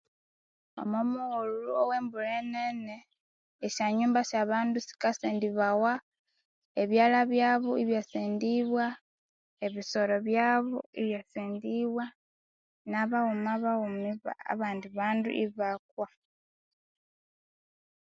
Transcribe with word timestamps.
Omumughulhu 0.81 1.69
owe 1.81 1.97
mbulha 2.03 2.39
nene 2.53 2.97
esyonyumba 3.65 4.21
syabandu 4.29 4.77
sikasendibawa 4.87 5.93
ebyalya 6.81 7.21
byabo 7.31 7.69
ibyasendibwa 7.83 8.85
ebisoro 9.65 10.15
byabo 10.27 10.77
ibyasendibwa 10.99 12.05
nabaghuma 12.91 13.53
baghuma 13.63 13.99
ibaa 14.13 14.43
abandi 14.53 14.87
bandu 14.97 15.29
ibakwa 15.43 16.07